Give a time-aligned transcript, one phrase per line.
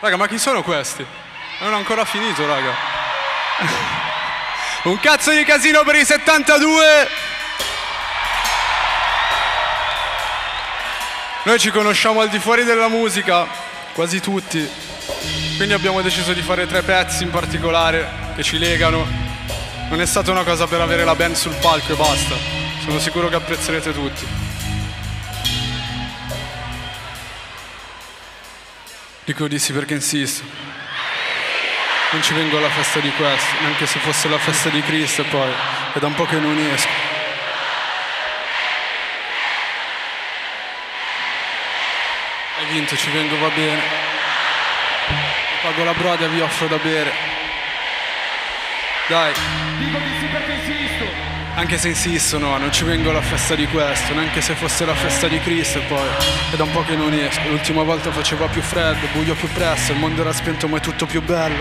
[0.00, 1.04] Raga, ma chi sono questi?
[1.58, 2.72] Non ho ancora finito, raga.
[4.88, 7.08] Un cazzo di casino per i 72!
[11.42, 13.48] Noi ci conosciamo al di fuori della musica,
[13.92, 14.70] quasi tutti.
[15.56, 19.04] Quindi abbiamo deciso di fare tre pezzi in particolare che ci legano.
[19.88, 22.36] Non è stata una cosa per avere la band sul palco e basta.
[22.84, 24.47] Sono sicuro che apprezzerete tutti.
[29.28, 30.42] Dico di sì perché insisto.
[32.12, 35.52] Non ci vengo alla festa di questo, neanche se fosse la festa di Cristo poi
[35.92, 36.88] è da un po' che non esco.
[42.58, 43.82] Hai vinto, ci vengo, va bene.
[45.60, 47.12] Pago la broda e vi offro da bere.
[49.08, 49.34] Dai.
[49.76, 51.37] Dico di sì perché insisto.
[51.58, 54.94] Anche se insisto, no, non ci vengo alla festa di questo, neanche se fosse la
[54.94, 56.06] festa di Cristo e poi
[56.52, 57.48] è da un po' che non esco.
[57.48, 61.04] L'ultima volta faceva più freddo, buio più presto, il mondo era spento ma è tutto
[61.04, 61.58] più bello.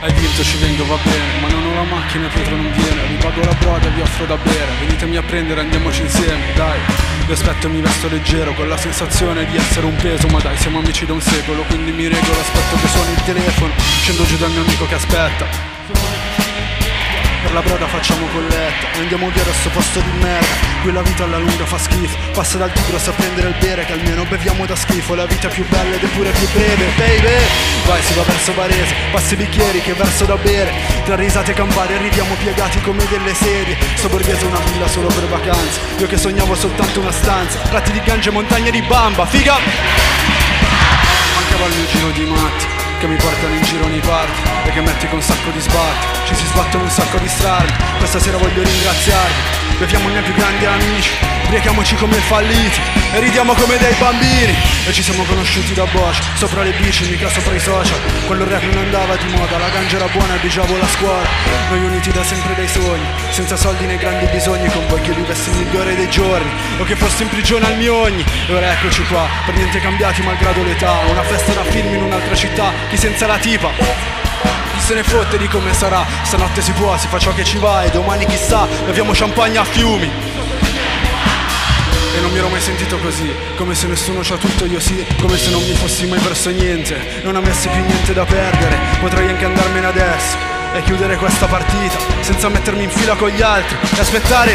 [0.00, 3.16] Hai vinto, ci vengo, va bene, ma non ho la macchina Pietro non viene, vi
[3.16, 6.80] pago la broda vi offro da bere, venitemi a prendere, andiamoci insieme, dai.
[7.26, 10.56] Vi aspetto e mi vesto leggero, con la sensazione di essere un peso, ma dai,
[10.56, 14.38] siamo amici da un secolo, quindi mi regolo, aspetto che suoni il telefono, scendo giù
[14.38, 16.19] dal mio amico che aspetta.
[17.50, 20.46] Per la broda facciamo colletta andiamo via da sto posto di merda.
[20.82, 23.92] Qui la vita alla lunga fa schifo Passa dal Tigros a prendere il bere Che
[23.92, 25.16] almeno beviamo da schifo.
[25.16, 27.42] La vita è più bella ed è pure più breve Baby.
[27.86, 30.70] Vai si va verso Varese Passi bicchieri che verso da bere.
[31.04, 33.76] Tra risate e campane arriviamo piegati come delle sedie.
[33.94, 37.58] Sto borghese una villa solo per vacanze Io che sognavo soltanto una stanza.
[37.68, 39.58] Ratti di gange e montagne di bamba Figa!
[41.34, 42.66] Mancava il mio giro di matti
[43.00, 46.06] che mi portano in giro nei party e che metti con un sacco di sbatti
[46.26, 47.72] ci si sbattono un sacco di strade.
[47.98, 49.58] Questa sera voglio ringraziarvi.
[49.78, 51.10] Beviamo i miei più grandi amici.
[51.44, 52.80] Ubriachiamoci come falliti.
[53.12, 54.54] E ridiamo come dei bambini.
[54.86, 57.98] E ci siamo conosciuti da Bosch sopra le bici mica sopra i social.
[58.28, 61.28] Il rap non andava di moda la ganja era buona e bigiavo la scuola
[61.68, 65.50] noi uniti da sempre dai sogni senza soldi nei grandi bisogni con voi che vivessi
[65.50, 66.50] il migliore dei giorni.
[66.78, 68.24] O che fossi in prigione al mio ogni.
[68.46, 70.92] E ora eccoci qua per niente cambiati malgrado l'età.
[71.08, 74.19] Una festa da film in un'altra città chi senza la tipa
[74.90, 76.04] se ne fotte di come sarà.
[76.22, 79.64] Stanotte si può, si fa ciò che ci va E domani chissà, beviamo champagne a
[79.64, 80.10] fiumi.
[82.16, 85.36] E non mi ero mai sentito così, come se nessuno c'ha tutto io sì, come
[85.36, 89.44] se non mi fossi mai perso niente, non avessi più niente da perdere, potrei anche
[89.44, 90.36] andarmene adesso
[90.74, 94.52] e chiudere questa partita senza mettermi in fila con gli altri e aspettare.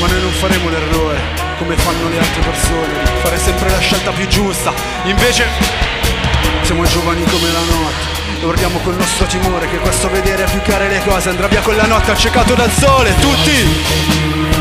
[0.00, 1.18] Ma noi non faremo l'errore,
[1.58, 5.44] come fanno le altre persone, fare sempre la scelta più giusta, invece
[6.62, 10.88] siamo giovani come la notte urliamo col nostro timore che questo vedere a più care
[10.88, 13.52] le cose andrà via con la notte accecato dal sole, tutti!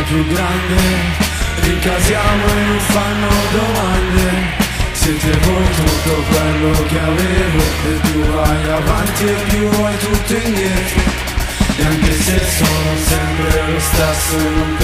[0.08, 0.76] Più grande,
[1.62, 4.60] ricasiamo e non fanno domande.
[4.92, 11.30] Siete voi tutto quello che avevo E più vai avanti e più vai tutto indietro
[11.78, 14.76] e anche se sono sempre lo stesso non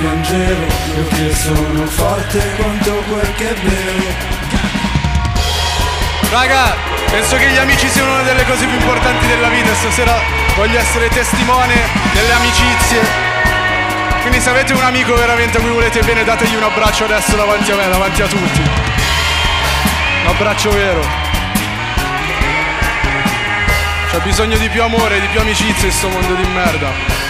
[0.00, 0.66] piangevo
[0.96, 4.38] Io che sono forte quanto quel che bevo
[6.30, 6.76] Raga,
[7.10, 9.74] penso che gli amici siano una delle cose più importanti della vita.
[9.74, 10.16] Stasera
[10.54, 11.74] voglio essere testimone
[12.12, 13.00] delle amicizie.
[14.20, 17.72] Quindi se avete un amico veramente a cui volete bene, dategli un abbraccio adesso davanti
[17.72, 18.60] a me, davanti a tutti.
[18.60, 21.04] Un abbraccio vero.
[24.12, 27.29] C'è bisogno di più amore, di più amicizia in questo mondo di merda.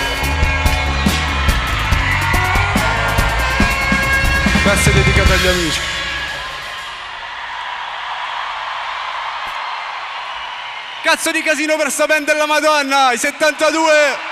[4.62, 5.81] Questa è dedicata agli amici.
[11.03, 14.29] Cazzo di casino per sta band della Madonna, i 72!